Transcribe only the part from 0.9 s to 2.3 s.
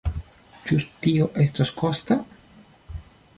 tio estos kosta?